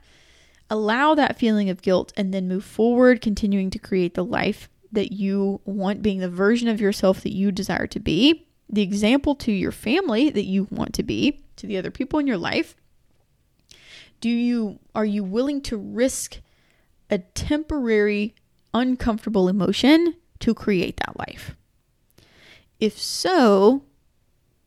Allow 0.69 1.15
that 1.15 1.37
feeling 1.37 1.69
of 1.69 1.81
guilt 1.81 2.13
and 2.15 2.33
then 2.33 2.47
move 2.47 2.63
forward, 2.63 3.21
continuing 3.21 3.69
to 3.71 3.79
create 3.79 4.13
the 4.13 4.23
life 4.23 4.69
that 4.91 5.11
you 5.11 5.61
want, 5.65 6.01
being 6.01 6.19
the 6.19 6.29
version 6.29 6.67
of 6.67 6.81
yourself 6.81 7.21
that 7.21 7.33
you 7.33 7.51
desire 7.51 7.87
to 7.87 7.99
be, 7.99 8.47
the 8.69 8.81
example 8.81 9.35
to 9.35 9.51
your 9.51 9.71
family 9.71 10.29
that 10.29 10.45
you 10.45 10.67
want 10.69 10.93
to 10.93 11.03
be, 11.03 11.43
to 11.57 11.67
the 11.67 11.77
other 11.77 11.91
people 11.91 12.19
in 12.19 12.27
your 12.27 12.37
life. 12.37 12.75
Do 14.21 14.29
you 14.29 14.79
are 14.93 15.05
you 15.05 15.23
willing 15.23 15.61
to 15.61 15.77
risk 15.77 16.39
a 17.09 17.17
temporary 17.17 18.35
uncomfortable 18.73 19.49
emotion 19.49 20.15
to 20.39 20.53
create 20.53 20.97
that 20.97 21.17
life? 21.17 21.55
If 22.79 22.99
so, 22.99 23.83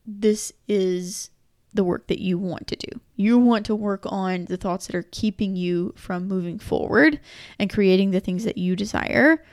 this 0.07 0.53
is 0.69 1.31
the 1.73 1.85
work 1.85 2.07
that 2.07 2.21
you 2.21 2.39
want 2.39 2.69
to 2.69 2.77
do. 2.77 3.01
You 3.17 3.39
want 3.39 3.67
to 3.67 3.75
work 3.75 4.05
on 4.07 4.45
the 4.45 4.57
thoughts 4.57 4.87
that 4.87 4.97
are 4.97 5.07
keeping 5.11 5.57
you 5.57 5.93
from 5.97 6.29
moving 6.29 6.59
forward 6.59 7.21
and 7.59 7.69
creating 7.69 8.13
the 8.13 8.21
things 8.21 8.45
that 8.45 8.59
you 8.59 8.77
desire 8.77 9.45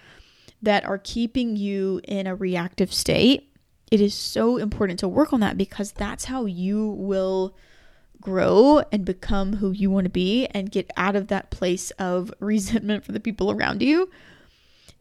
that 0.62 0.86
are 0.86 1.00
keeping 1.00 1.56
you 1.56 2.00
in 2.04 2.28
a 2.28 2.36
reactive 2.36 2.94
state. 2.94 3.52
It 3.90 4.00
is 4.00 4.14
so 4.14 4.58
important 4.58 5.00
to 5.00 5.08
work 5.08 5.34
on 5.34 5.40
that 5.40 5.58
because 5.58 5.92
that's 5.92 6.26
how 6.26 6.46
you 6.46 6.90
will 6.90 7.56
grow 8.22 8.84
and 8.92 9.04
become 9.04 9.54
who 9.54 9.72
you 9.72 9.90
want 9.90 10.06
to 10.06 10.12
be 10.12 10.46
and 10.48 10.72
get 10.72 10.92
out 10.96 11.16
of 11.16 11.28
that 11.28 11.50
place 11.50 11.90
of 11.92 12.32
resentment 12.40 13.04
for 13.04 13.12
the 13.12 13.20
people 13.20 13.52
around 13.52 13.82
you 13.82 14.10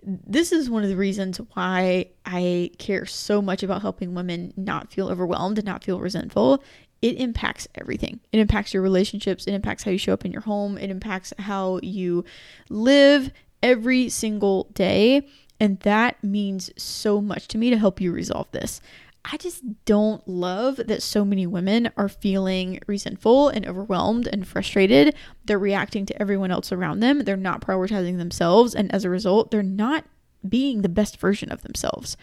this 0.02 0.52
is 0.52 0.70
one 0.70 0.82
of 0.82 0.88
the 0.88 0.96
reasons 0.96 1.38
why 1.54 2.06
I 2.24 2.70
care 2.78 3.06
so 3.06 3.42
much 3.42 3.62
about 3.62 3.82
helping 3.82 4.14
women 4.14 4.52
not 4.56 4.92
feel 4.92 5.08
overwhelmed 5.08 5.58
and 5.58 5.66
not 5.66 5.84
feel 5.84 6.00
resentful. 6.00 6.62
It 7.02 7.16
impacts 7.16 7.66
everything. 7.74 8.20
It 8.32 8.38
impacts 8.38 8.74
your 8.74 8.82
relationships. 8.82 9.46
It 9.46 9.54
impacts 9.54 9.84
how 9.84 9.90
you 9.90 9.98
show 9.98 10.12
up 10.12 10.24
in 10.24 10.32
your 10.32 10.42
home. 10.42 10.76
It 10.78 10.90
impacts 10.90 11.32
how 11.38 11.80
you 11.82 12.24
live 12.68 13.30
every 13.62 14.08
single 14.08 14.64
day. 14.74 15.26
And 15.58 15.78
that 15.80 16.22
means 16.24 16.70
so 16.76 17.20
much 17.20 17.48
to 17.48 17.58
me 17.58 17.70
to 17.70 17.78
help 17.78 18.00
you 18.00 18.12
resolve 18.12 18.50
this. 18.52 18.80
I 19.24 19.36
just 19.36 19.62
don't 19.84 20.26
love 20.26 20.76
that 20.76 21.02
so 21.02 21.24
many 21.24 21.46
women 21.46 21.90
are 21.96 22.08
feeling 22.08 22.80
resentful 22.86 23.48
and 23.48 23.66
overwhelmed 23.66 24.26
and 24.26 24.46
frustrated. 24.46 25.14
They're 25.44 25.58
reacting 25.58 26.06
to 26.06 26.20
everyone 26.20 26.50
else 26.50 26.72
around 26.72 27.00
them. 27.00 27.20
They're 27.24 27.36
not 27.36 27.60
prioritizing 27.60 28.18
themselves. 28.18 28.74
And 28.74 28.92
as 28.94 29.04
a 29.04 29.10
result, 29.10 29.50
they're 29.50 29.62
not 29.62 30.04
being 30.48 30.80
the 30.80 30.88
best 30.88 31.18
version 31.18 31.52
of 31.52 31.62
themselves. 31.62 32.16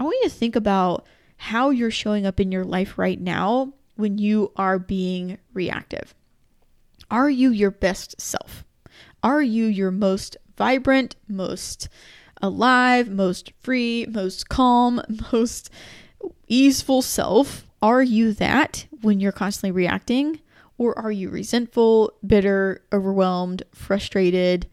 I 0.00 0.04
want 0.04 0.16
you 0.22 0.28
to 0.28 0.34
think 0.34 0.56
about 0.56 1.06
how 1.36 1.70
you're 1.70 1.90
showing 1.90 2.24
up 2.24 2.40
in 2.40 2.50
your 2.50 2.64
life 2.64 2.98
right 2.98 3.20
now 3.20 3.74
when 3.96 4.16
you 4.16 4.52
are 4.56 4.78
being 4.78 5.38
reactive. 5.52 6.14
Are 7.10 7.28
you 7.28 7.50
your 7.50 7.70
best 7.70 8.20
self? 8.20 8.64
Are 9.22 9.42
you 9.42 9.66
your 9.66 9.90
most 9.90 10.36
vibrant, 10.56 11.16
most 11.28 11.88
alive, 12.40 13.08
most 13.08 13.52
free, 13.60 14.06
most 14.08 14.48
calm, 14.48 15.02
most 15.32 15.70
easeful 16.48 17.02
self, 17.02 17.66
are 17.80 18.02
you 18.02 18.32
that 18.34 18.86
when 19.02 19.20
you're 19.20 19.32
constantly 19.32 19.70
reacting? 19.70 20.40
Or 20.78 20.96
are 20.98 21.12
you 21.12 21.28
resentful, 21.30 22.12
bitter, 22.26 22.82
overwhelmed, 22.92 23.64
frustrated? 23.74 24.68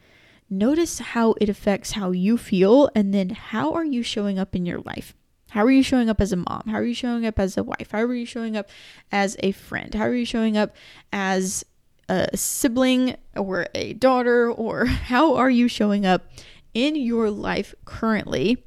Notice 0.49 0.99
how 0.99 1.33
it 1.41 1.49
affects 1.49 1.93
how 1.93 2.11
you 2.11 2.37
feel, 2.37 2.89
and 2.93 3.13
then 3.13 3.31
how 3.31 3.73
are 3.73 3.83
you 3.83 4.03
showing 4.03 4.37
up 4.37 4.55
in 4.55 4.65
your 4.65 4.79
life? 4.81 5.15
How 5.49 5.63
are 5.63 5.71
you 5.71 5.83
showing 5.83 6.09
up 6.09 6.21
as 6.21 6.31
a 6.31 6.37
mom? 6.37 6.63
How 6.67 6.77
are 6.77 6.83
you 6.83 6.93
showing 6.93 7.25
up 7.25 7.39
as 7.39 7.57
a 7.57 7.63
wife? 7.63 7.91
How 7.91 8.01
are 8.01 8.13
you 8.13 8.25
showing 8.25 8.55
up 8.55 8.69
as 9.11 9.35
a 9.39 9.51
friend? 9.51 9.93
How 9.93 10.03
are 10.03 10.13
you 10.13 10.25
showing 10.25 10.57
up 10.57 10.75
as 11.11 11.63
a 12.09 12.27
sibling 12.35 13.15
or 13.35 13.67
a 13.73 13.93
daughter? 13.93 14.51
Or 14.51 14.85
how 14.85 15.35
are 15.35 15.49
you 15.49 15.67
showing 15.67 16.05
up 16.05 16.29
in 16.73 16.95
your 16.95 17.31
life 17.31 17.73
currently 17.85 18.64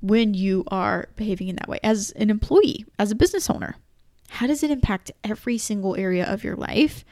when 0.00 0.34
you 0.34 0.64
are 0.68 1.08
behaving 1.16 1.48
in 1.48 1.56
that 1.56 1.68
way 1.68 1.80
as 1.82 2.10
an 2.12 2.30
employee, 2.30 2.84
as 2.98 3.10
a 3.10 3.14
business 3.16 3.50
owner? 3.50 3.76
How 4.28 4.46
does 4.46 4.62
it 4.62 4.70
impact 4.70 5.10
every 5.24 5.58
single 5.58 5.96
area 5.96 6.24
of 6.24 6.44
your 6.44 6.56
life? 6.56 7.04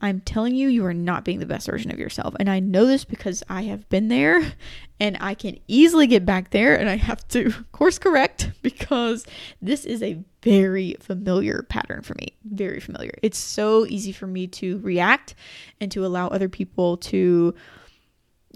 I'm 0.00 0.20
telling 0.20 0.54
you, 0.54 0.68
you 0.68 0.84
are 0.84 0.94
not 0.94 1.24
being 1.24 1.38
the 1.38 1.46
best 1.46 1.66
version 1.66 1.90
of 1.90 1.98
yourself. 1.98 2.34
And 2.38 2.50
I 2.50 2.60
know 2.60 2.84
this 2.84 3.04
because 3.04 3.42
I 3.48 3.62
have 3.62 3.88
been 3.88 4.08
there 4.08 4.52
and 5.00 5.16
I 5.20 5.34
can 5.34 5.58
easily 5.66 6.06
get 6.06 6.26
back 6.26 6.50
there 6.50 6.78
and 6.78 6.88
I 6.90 6.96
have 6.96 7.26
to 7.28 7.52
course 7.72 7.98
correct 7.98 8.50
because 8.62 9.24
this 9.62 9.84
is 9.84 10.02
a 10.02 10.22
very 10.42 10.96
familiar 11.00 11.62
pattern 11.62 12.02
for 12.02 12.14
me. 12.16 12.34
Very 12.44 12.80
familiar. 12.80 13.12
It's 13.22 13.38
so 13.38 13.86
easy 13.86 14.12
for 14.12 14.26
me 14.26 14.46
to 14.48 14.78
react 14.80 15.34
and 15.80 15.90
to 15.92 16.04
allow 16.04 16.28
other 16.28 16.48
people 16.48 16.98
to 16.98 17.54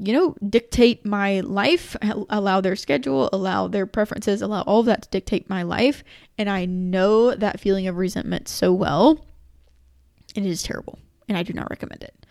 you 0.01 0.13
know, 0.13 0.35
dictate 0.49 1.05
my 1.05 1.41
life, 1.41 1.97
allow 2.31 2.61
their 2.61 2.77
schedule, 2.77 3.29
allow 3.33 3.69
their 3.69 3.87
preferences, 3.87 4.43
allow 4.43 4.63
all 4.63 4.81
of 4.81 4.87
that 4.87 5.03
to 5.03 5.09
dictate 5.11 5.49
my 5.49 5.63
life. 5.63 6.05
And 6.37 6.49
I 6.49 6.65
know 6.65 7.35
that 7.35 7.61
feeling 7.61 7.87
of 7.89 7.97
resentment 7.97 8.49
so 8.49 8.73
well. 8.73 9.25
It 10.35 10.47
is 10.47 10.63
terrible. 10.63 10.99
And 11.29 11.37
I 11.37 11.43
do 11.43 11.53
not 11.53 11.71
recommend 11.71 12.03
it. 12.03 12.27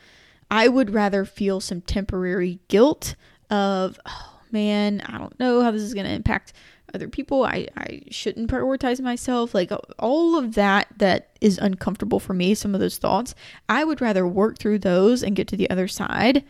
I 0.49 0.67
would 0.67 0.93
rather 0.93 1.25
feel 1.25 1.59
some 1.59 1.81
temporary 1.81 2.59
guilt 2.67 3.15
of, 3.49 3.99
oh 4.05 4.39
man, 4.51 5.01
I 5.05 5.17
don't 5.17 5.37
know 5.39 5.61
how 5.61 5.71
this 5.71 5.81
is 5.81 5.93
going 5.93 6.05
to 6.05 6.13
impact 6.13 6.53
other 6.93 7.09
people. 7.09 7.43
I, 7.43 7.67
I 7.75 8.03
shouldn't 8.09 8.49
prioritize 8.49 9.01
myself. 9.01 9.53
Like 9.53 9.71
all 9.99 10.37
of 10.37 10.55
that 10.55 10.87
that 10.97 11.37
is 11.41 11.57
uncomfortable 11.57 12.19
for 12.19 12.33
me, 12.33 12.55
some 12.55 12.73
of 12.73 12.79
those 12.79 12.97
thoughts, 12.97 13.35
I 13.67 13.83
would 13.83 13.99
rather 13.99 14.25
work 14.25 14.57
through 14.57 14.79
those 14.79 15.21
and 15.21 15.35
get 15.35 15.47
to 15.49 15.57
the 15.57 15.69
other 15.69 15.87
side 15.87 16.45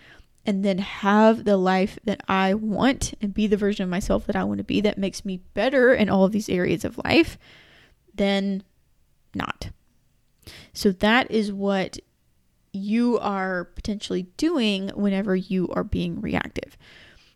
and 0.48 0.63
then 0.63 0.77
have 0.77 1.44
the 1.44 1.58
life 1.58 2.00
that 2.06 2.22
I 2.30 2.54
want 2.54 3.13
and 3.22 3.34
be 3.34 3.48
the 3.48 3.58
version 3.58 3.84
of 3.84 3.89
myself 3.89 4.25
that 4.25 4.36
I 4.38 4.46
want 4.46 4.60
to 4.60 4.63
be 4.63 4.80
that 4.80 4.98
makes 4.98 5.25
me 5.25 5.42
better 5.54 5.94
in 5.94 6.10
all 6.10 6.24
of 6.24 6.32
these 6.32 6.48
areas 6.48 6.86
of 6.86 6.98
life, 7.04 7.38
then 8.16 8.63
not. 9.36 9.70
So 10.72 10.94
that 10.94 11.30
is 11.30 11.51
what 11.51 12.00
you 12.72 13.20
are 13.20 13.66
potentially 13.66 14.24
doing 14.38 14.89
whenever 14.96 15.36
you 15.36 15.68
are 15.70 15.84
being 15.84 16.22
reactive. 16.22 16.77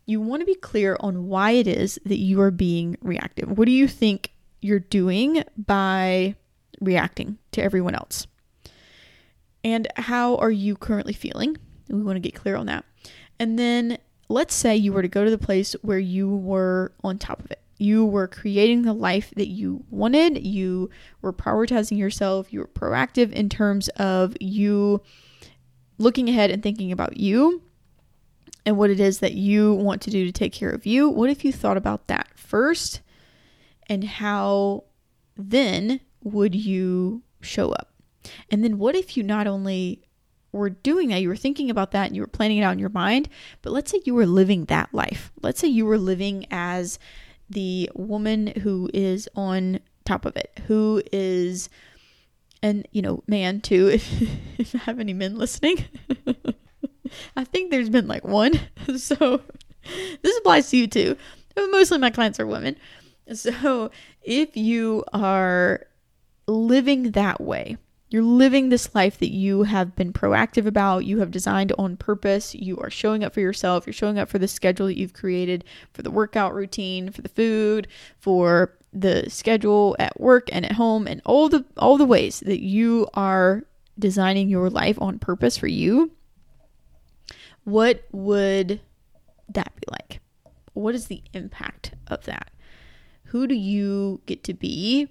You 0.06 0.20
want 0.20 0.40
to 0.40 0.46
be 0.46 0.54
clear 0.54 0.96
on 0.98 1.28
why 1.28 1.52
it 1.52 1.66
is 1.66 2.00
that 2.06 2.18
you 2.18 2.40
are 2.40 2.50
being 2.50 2.96
reactive. 3.02 3.58
What 3.58 3.66
do 3.66 3.72
you 3.72 3.86
think 3.86 4.32
you're 4.62 4.78
doing 4.78 5.44
by 5.56 6.34
reacting 6.80 7.36
to 7.52 7.62
everyone 7.62 7.94
else? 7.94 8.26
And 9.62 9.86
how 9.96 10.36
are 10.36 10.50
you 10.50 10.76
currently 10.76 11.12
feeling? 11.12 11.58
We 11.88 12.02
want 12.02 12.16
to 12.16 12.20
get 12.20 12.34
clear 12.34 12.56
on 12.56 12.66
that. 12.66 12.84
And 13.38 13.58
then 13.58 13.98
let's 14.28 14.54
say 14.54 14.76
you 14.76 14.92
were 14.92 15.02
to 15.02 15.08
go 15.08 15.24
to 15.24 15.30
the 15.30 15.38
place 15.38 15.74
where 15.82 15.98
you 15.98 16.28
were 16.28 16.92
on 17.02 17.18
top 17.18 17.40
of 17.40 17.50
it. 17.50 17.60
You 17.78 18.04
were 18.04 18.28
creating 18.28 18.82
the 18.82 18.92
life 18.92 19.32
that 19.36 19.48
you 19.48 19.84
wanted. 19.90 20.46
You 20.46 20.90
were 21.20 21.32
prioritizing 21.32 21.98
yourself. 21.98 22.52
You 22.52 22.60
were 22.60 22.68
proactive 22.68 23.32
in 23.32 23.48
terms 23.48 23.88
of 23.90 24.36
you 24.40 25.02
looking 25.98 26.28
ahead 26.28 26.50
and 26.50 26.62
thinking 26.62 26.92
about 26.92 27.16
you 27.16 27.62
and 28.64 28.76
what 28.76 28.90
it 28.90 29.00
is 29.00 29.18
that 29.18 29.34
you 29.34 29.74
want 29.74 30.02
to 30.02 30.10
do 30.10 30.24
to 30.24 30.32
take 30.32 30.52
care 30.52 30.70
of 30.70 30.86
you. 30.86 31.08
What 31.08 31.30
if 31.30 31.44
you 31.44 31.52
thought 31.52 31.76
about 31.76 32.06
that 32.06 32.28
first 32.36 33.00
and 33.88 34.04
how 34.04 34.84
then 35.36 36.00
would 36.22 36.54
you 36.54 37.22
show 37.40 37.70
up? 37.70 37.92
And 38.50 38.62
then 38.62 38.78
what 38.78 38.94
if 38.94 39.16
you 39.16 39.22
not 39.22 39.46
only 39.46 40.02
were 40.52 40.70
doing 40.70 41.08
that, 41.08 41.22
you 41.22 41.28
were 41.28 41.36
thinking 41.36 41.70
about 41.70 41.92
that 41.92 42.06
and 42.06 42.16
you 42.16 42.22
were 42.22 42.28
planning 42.28 42.58
it 42.58 42.62
out 42.62 42.72
in 42.72 42.78
your 42.78 42.90
mind. 42.90 43.28
But 43.62 43.72
let's 43.72 43.90
say 43.90 44.00
you 44.04 44.14
were 44.14 44.26
living 44.26 44.66
that 44.66 44.92
life. 44.92 45.32
Let's 45.42 45.60
say 45.60 45.68
you 45.68 45.86
were 45.86 45.98
living 45.98 46.46
as 46.50 46.98
the 47.48 47.90
woman 47.94 48.48
who 48.48 48.90
is 48.92 49.28
on 49.34 49.80
top 50.04 50.24
of 50.24 50.36
it, 50.36 50.60
who 50.66 51.02
is, 51.12 51.68
and 52.62 52.86
you 52.92 53.02
know, 53.02 53.22
man 53.26 53.60
too, 53.60 53.88
if, 53.92 54.22
if 54.58 54.74
I 54.74 54.78
have 54.78 55.00
any 55.00 55.14
men 55.14 55.36
listening. 55.36 55.84
I 57.36 57.44
think 57.44 57.70
there's 57.70 57.90
been 57.90 58.08
like 58.08 58.24
one. 58.24 58.52
So 58.96 59.40
this 60.22 60.38
applies 60.38 60.70
to 60.70 60.76
you 60.76 60.86
too. 60.86 61.16
But 61.54 61.70
Mostly 61.70 61.98
my 61.98 62.10
clients 62.10 62.38
are 62.38 62.46
women. 62.46 62.76
So 63.32 63.90
if 64.22 64.56
you 64.56 65.04
are 65.12 65.86
living 66.46 67.12
that 67.12 67.40
way, 67.40 67.76
you're 68.12 68.22
living 68.22 68.68
this 68.68 68.94
life 68.94 69.18
that 69.18 69.32
you 69.32 69.62
have 69.62 69.96
been 69.96 70.12
proactive 70.12 70.66
about, 70.66 71.04
you 71.04 71.18
have 71.20 71.30
designed 71.30 71.72
on 71.78 71.96
purpose. 71.96 72.54
You 72.54 72.78
are 72.78 72.90
showing 72.90 73.24
up 73.24 73.34
for 73.34 73.40
yourself, 73.40 73.86
you're 73.86 73.92
showing 73.92 74.18
up 74.18 74.28
for 74.28 74.38
the 74.38 74.48
schedule 74.48 74.86
that 74.86 74.98
you've 74.98 75.12
created, 75.12 75.64
for 75.92 76.02
the 76.02 76.10
workout 76.10 76.54
routine, 76.54 77.10
for 77.10 77.22
the 77.22 77.28
food, 77.28 77.88
for 78.18 78.76
the 78.92 79.28
schedule 79.28 79.96
at 79.98 80.20
work 80.20 80.48
and 80.52 80.66
at 80.66 80.72
home 80.72 81.06
and 81.06 81.22
all 81.24 81.48
the 81.48 81.64
all 81.78 81.96
the 81.96 82.04
ways 82.04 82.40
that 82.40 82.60
you 82.60 83.08
are 83.14 83.64
designing 83.98 84.48
your 84.48 84.68
life 84.68 85.00
on 85.00 85.18
purpose 85.18 85.56
for 85.56 85.66
you. 85.66 86.12
What 87.64 88.04
would 88.12 88.80
that 89.48 89.72
be 89.76 89.84
like? 89.90 90.20
What 90.74 90.94
is 90.94 91.06
the 91.06 91.22
impact 91.32 91.92
of 92.08 92.24
that? 92.24 92.50
Who 93.24 93.46
do 93.46 93.54
you 93.54 94.20
get 94.26 94.44
to 94.44 94.54
be? 94.54 95.08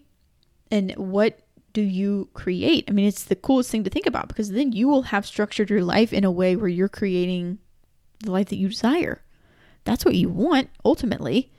And 0.70 0.92
what 0.92 1.40
do 1.74 1.82
you 1.82 2.30
create? 2.34 2.86
I 2.88 2.92
mean, 2.92 3.08
it's 3.08 3.24
the 3.24 3.36
coolest 3.36 3.72
thing 3.72 3.84
to 3.84 3.90
think 3.90 4.06
about 4.06 4.28
because 4.28 4.52
then 4.52 4.72
you 4.72 4.88
will 4.88 5.04
have 5.04 5.26
structured 5.26 5.70
your 5.70 5.84
life 5.84 6.14
in 6.14 6.24
a 6.24 6.32
way 6.32 6.56
where 6.56 6.68
you're 6.68 6.90
creating 6.90 7.60
the 8.20 8.32
life 8.32 8.50
that 8.50 8.58
you 8.58 8.70
desire. 8.70 9.22
That's 9.84 10.06
what 10.06 10.16
you 10.16 10.30
want 10.30 10.70
ultimately. 10.86 11.52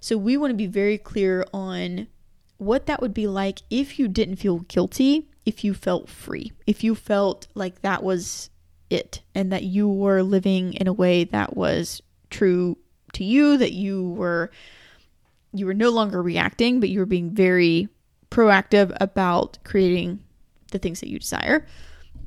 So 0.00 0.16
we 0.16 0.36
want 0.36 0.52
to 0.52 0.56
be 0.56 0.66
very 0.66 0.98
clear 0.98 1.44
on 1.52 2.08
what 2.56 2.86
that 2.86 3.00
would 3.00 3.14
be 3.14 3.26
like 3.26 3.60
if 3.70 3.98
you 3.98 4.08
didn't 4.08 4.36
feel 4.36 4.60
guilty, 4.60 5.28
if 5.46 5.64
you 5.64 5.74
felt 5.74 6.08
free, 6.08 6.52
if 6.66 6.82
you 6.82 6.94
felt 6.94 7.46
like 7.54 7.82
that 7.82 8.02
was 8.02 8.50
it 8.88 9.20
and 9.34 9.52
that 9.52 9.62
you 9.62 9.88
were 9.88 10.22
living 10.22 10.74
in 10.74 10.86
a 10.86 10.92
way 10.92 11.24
that 11.24 11.56
was 11.56 12.02
true 12.28 12.76
to 13.12 13.24
you, 13.24 13.56
that 13.56 13.72
you 13.72 14.10
were 14.10 14.50
you 15.52 15.66
were 15.66 15.74
no 15.74 15.90
longer 15.90 16.22
reacting, 16.22 16.78
but 16.78 16.88
you 16.88 17.00
were 17.00 17.06
being 17.06 17.30
very 17.30 17.88
proactive 18.30 18.96
about 19.00 19.58
creating 19.64 20.20
the 20.70 20.78
things 20.78 21.00
that 21.00 21.08
you 21.08 21.18
desire 21.18 21.66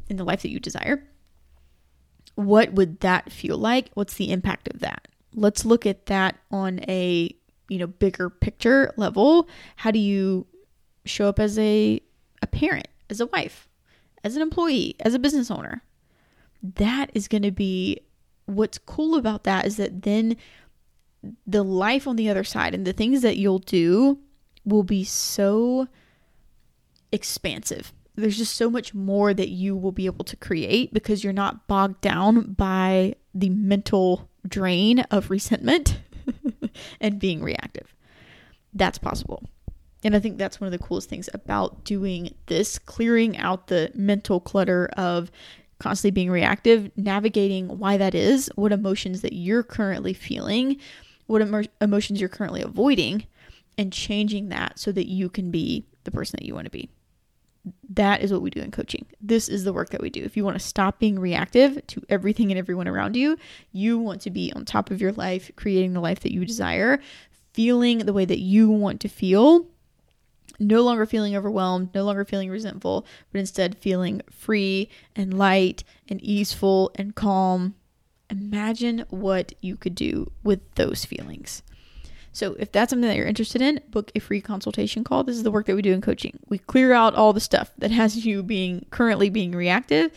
in 0.09 0.17
the 0.17 0.23
life 0.23 0.41
that 0.41 0.51
you 0.51 0.59
desire. 0.59 1.07
What 2.35 2.73
would 2.73 2.99
that 3.01 3.31
feel 3.31 3.57
like? 3.57 3.89
What's 3.93 4.15
the 4.15 4.31
impact 4.31 4.67
of 4.73 4.79
that? 4.81 5.07
Let's 5.33 5.65
look 5.65 5.85
at 5.85 6.07
that 6.07 6.35
on 6.51 6.79
a, 6.87 7.35
you 7.69 7.77
know, 7.79 7.87
bigger 7.87 8.29
picture 8.29 8.93
level. 8.97 9.47
How 9.77 9.91
do 9.91 9.99
you 9.99 10.45
show 11.05 11.27
up 11.27 11.39
as 11.39 11.57
a 11.57 12.01
a 12.41 12.47
parent, 12.47 12.87
as 13.09 13.21
a 13.21 13.27
wife, 13.27 13.69
as 14.23 14.35
an 14.35 14.41
employee, 14.41 14.95
as 14.99 15.13
a 15.13 15.19
business 15.19 15.49
owner? 15.49 15.83
That 16.61 17.11
is 17.13 17.27
going 17.27 17.43
to 17.43 17.51
be 17.51 18.01
what's 18.45 18.77
cool 18.77 19.15
about 19.15 19.43
that 19.45 19.65
is 19.65 19.77
that 19.77 20.01
then 20.01 20.35
the 21.47 21.63
life 21.63 22.07
on 22.07 22.15
the 22.15 22.29
other 22.29 22.43
side 22.43 22.73
and 22.73 22.85
the 22.85 22.93
things 22.93 23.21
that 23.21 23.37
you'll 23.37 23.59
do 23.59 24.19
will 24.65 24.83
be 24.83 25.03
so 25.03 25.87
expansive. 27.11 27.93
There's 28.15 28.37
just 28.37 28.55
so 28.55 28.69
much 28.69 28.93
more 28.93 29.33
that 29.33 29.49
you 29.49 29.75
will 29.75 29.91
be 29.91 30.05
able 30.05 30.25
to 30.25 30.35
create 30.35 30.93
because 30.93 31.23
you're 31.23 31.33
not 31.33 31.67
bogged 31.67 32.01
down 32.01 32.53
by 32.53 33.15
the 33.33 33.49
mental 33.49 34.29
drain 34.47 34.99
of 35.11 35.29
resentment 35.29 35.99
and 37.01 37.19
being 37.19 37.41
reactive. 37.41 37.95
That's 38.73 38.97
possible. 38.97 39.43
And 40.03 40.15
I 40.15 40.19
think 40.19 40.37
that's 40.37 40.59
one 40.59 40.67
of 40.67 40.71
the 40.71 40.85
coolest 40.85 41.09
things 41.09 41.29
about 41.33 41.85
doing 41.85 42.33
this, 42.47 42.77
clearing 42.77 43.37
out 43.37 43.67
the 43.67 43.91
mental 43.95 44.39
clutter 44.39 44.89
of 44.97 45.31
constantly 45.79 46.11
being 46.11 46.31
reactive, 46.31 46.91
navigating 46.95 47.79
why 47.79 47.97
that 47.97 48.13
is, 48.13 48.49
what 48.55 48.71
emotions 48.71 49.21
that 49.21 49.33
you're 49.33 49.63
currently 49.63 50.13
feeling, 50.13 50.77
what 51.27 51.41
emo- 51.41 51.63
emotions 51.81 52.19
you're 52.19 52.29
currently 52.29 52.61
avoiding, 52.61 53.25
and 53.77 53.91
changing 53.91 54.49
that 54.49 54.79
so 54.79 54.91
that 54.91 55.07
you 55.07 55.29
can 55.29 55.51
be 55.51 55.85
the 56.03 56.11
person 56.11 56.37
that 56.39 56.45
you 56.45 56.53
want 56.53 56.65
to 56.65 56.71
be. 56.71 56.89
That 57.89 58.21
is 58.21 58.31
what 58.31 58.41
we 58.41 58.49
do 58.49 58.59
in 58.59 58.71
coaching. 58.71 59.05
This 59.21 59.47
is 59.47 59.63
the 59.63 59.71
work 59.71 59.89
that 59.91 60.01
we 60.01 60.09
do. 60.09 60.23
If 60.23 60.35
you 60.35 60.43
want 60.43 60.59
to 60.59 60.65
stop 60.65 60.99
being 60.99 61.17
reactive 61.17 61.85
to 61.87 62.03
everything 62.09 62.51
and 62.51 62.57
everyone 62.57 62.89
around 62.89 63.15
you, 63.15 63.37
you 63.71 63.97
want 63.97 64.21
to 64.21 64.29
be 64.29 64.51
on 64.53 64.65
top 64.65 64.91
of 64.91 64.99
your 64.99 65.13
life, 65.13 65.49
creating 65.55 65.93
the 65.93 66.01
life 66.01 66.19
that 66.21 66.33
you 66.33 66.45
desire, 66.45 66.99
feeling 67.53 67.99
the 67.99 68.13
way 68.13 68.25
that 68.25 68.39
you 68.39 68.69
want 68.69 68.99
to 69.01 69.07
feel, 69.07 69.67
no 70.59 70.81
longer 70.81 71.05
feeling 71.05 71.35
overwhelmed, 71.35 71.93
no 71.95 72.03
longer 72.03 72.25
feeling 72.25 72.49
resentful, 72.49 73.05
but 73.31 73.39
instead 73.39 73.77
feeling 73.77 74.21
free 74.29 74.89
and 75.15 75.37
light 75.37 75.83
and 76.09 76.21
easeful 76.21 76.91
and 76.95 77.15
calm. 77.15 77.75
Imagine 78.29 79.05
what 79.09 79.53
you 79.61 79.77
could 79.77 79.95
do 79.95 80.31
with 80.43 80.59
those 80.75 81.05
feelings. 81.05 81.63
So 82.33 82.55
if 82.59 82.71
that's 82.71 82.89
something 82.89 83.07
that 83.07 83.15
you're 83.15 83.27
interested 83.27 83.61
in, 83.61 83.79
book 83.89 84.11
a 84.15 84.19
free 84.19 84.41
consultation 84.41 85.03
call. 85.03 85.23
This 85.23 85.37
is 85.37 85.43
the 85.43 85.51
work 85.51 85.67
that 85.67 85.75
we 85.75 85.83
do 85.83 85.93
in 85.93 86.01
coaching. 86.01 86.39
We 86.49 86.57
clear 86.57 86.91
out 86.91 87.13
all 87.13 87.31
the 87.31 87.39
stuff 87.39 87.71
that 87.77 87.91
has 87.91 88.25
you 88.25 88.43
being 88.43 88.85
currently 88.89 89.29
being 89.29 89.53
reactive, 89.53 90.11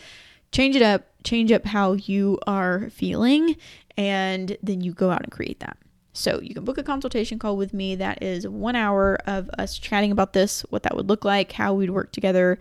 change 0.51 0.75
it 0.75 0.81
up, 0.81 1.05
change 1.23 1.51
up 1.51 1.65
how 1.65 1.93
you 1.93 2.39
are 2.47 2.89
feeling, 2.89 3.55
and 3.97 4.57
then 4.61 4.81
you 4.81 4.93
go 4.93 5.11
out 5.11 5.23
and 5.23 5.31
create 5.31 5.59
that. 5.59 5.77
So 6.13 6.41
you 6.41 6.55
can 6.55 6.65
book 6.65 6.79
a 6.79 6.83
consultation 6.83 7.37
call 7.37 7.55
with 7.55 7.75
me. 7.75 7.95
That 7.95 8.23
is 8.23 8.47
one 8.47 8.75
hour 8.75 9.19
of 9.27 9.51
us 9.59 9.77
chatting 9.77 10.11
about 10.11 10.33
this, 10.33 10.61
what 10.71 10.81
that 10.83 10.95
would 10.95 11.07
look 11.07 11.23
like, 11.23 11.51
how 11.51 11.75
we'd 11.75 11.91
work 11.91 12.11
together 12.11 12.57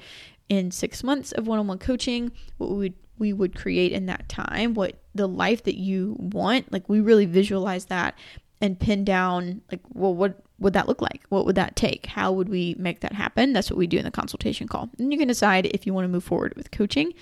in 0.50 0.70
six 0.70 1.02
months 1.02 1.32
of 1.32 1.46
one-on-one 1.46 1.78
coaching, 1.78 2.30
what 2.58 2.70
we 2.70 2.76
would 2.76 2.94
we 3.18 3.32
would 3.32 3.54
create 3.54 3.92
in 3.92 4.04
that 4.04 4.28
time, 4.28 4.74
what 4.74 4.98
the 5.14 5.26
life 5.26 5.64
that 5.64 5.76
you 5.76 6.16
want. 6.18 6.70
Like 6.70 6.86
we 6.86 7.00
really 7.00 7.24
visualize 7.24 7.86
that 7.86 8.14
and 8.60 8.78
pin 8.78 9.04
down 9.04 9.60
like 9.70 9.80
well 9.92 10.14
what 10.14 10.40
would 10.58 10.72
that 10.72 10.88
look 10.88 11.02
like? 11.02 11.22
What 11.28 11.44
would 11.44 11.56
that 11.56 11.76
take? 11.76 12.06
How 12.06 12.32
would 12.32 12.48
we 12.48 12.74
make 12.78 13.00
that 13.00 13.12
happen? 13.12 13.52
That's 13.52 13.70
what 13.70 13.78
we 13.78 13.86
do 13.86 13.98
in 13.98 14.04
the 14.04 14.10
consultation 14.10 14.68
call. 14.68 14.88
And 14.98 15.12
you 15.12 15.18
can 15.18 15.28
decide 15.28 15.66
if 15.66 15.86
you 15.86 15.92
want 15.92 16.04
to 16.04 16.08
move 16.12 16.24
forward 16.24 16.54
with 16.56 16.70
coaching. 16.70 17.12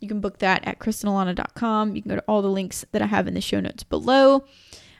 You 0.00 0.08
can 0.08 0.20
book 0.20 0.38
that 0.38 0.66
at 0.66 0.78
kristenalana.com 0.78 1.96
you 1.96 2.02
can 2.02 2.10
go 2.10 2.16
to 2.16 2.24
all 2.28 2.42
the 2.42 2.48
links 2.48 2.84
that 2.92 3.02
i 3.02 3.06
have 3.06 3.26
in 3.26 3.34
the 3.34 3.40
show 3.40 3.60
notes 3.60 3.82
below. 3.82 4.44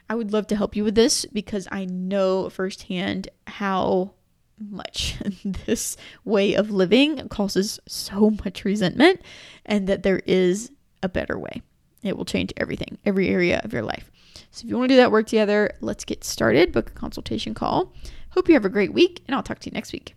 I 0.09 0.15
would 0.15 0.33
love 0.33 0.47
to 0.47 0.55
help 0.55 0.75
you 0.75 0.83
with 0.83 0.95
this 0.95 1.25
because 1.25 1.67
i 1.71 1.85
know 1.85 2.49
firsthand 2.49 3.29
how 3.45 4.13
much 4.59 5.17
this 5.65 5.97
way 6.25 6.55
of 6.55 6.71
living 6.71 7.27
causes 7.29 7.79
so 7.87 8.31
much 8.43 8.65
resentment 8.65 9.21
and 9.65 9.87
that 9.87 10.01
there 10.01 10.21
is 10.25 10.71
a 11.03 11.09
better 11.09 11.37
way. 11.37 11.61
It 12.01 12.17
will 12.17 12.25
change 12.25 12.51
everything 12.57 12.97
every 13.05 13.29
area 13.29 13.61
of 13.63 13.71
your 13.71 13.83
life 13.83 14.09
so 14.51 14.65
if 14.65 14.69
you 14.69 14.77
want 14.77 14.89
to 14.89 14.93
do 14.93 14.97
that 14.97 15.11
work 15.11 15.27
together, 15.27 15.71
let's 15.81 16.05
get 16.05 16.23
started. 16.23 16.71
Book 16.71 16.89
a 16.89 16.93
consultation 16.93 17.53
call. 17.53 17.93
Hope 18.31 18.47
you 18.47 18.53
have 18.53 18.65
a 18.65 18.69
great 18.69 18.93
week, 18.93 19.21
and 19.27 19.35
I'll 19.35 19.43
talk 19.43 19.59
to 19.59 19.69
you 19.69 19.73
next 19.73 19.93
week. 19.93 20.16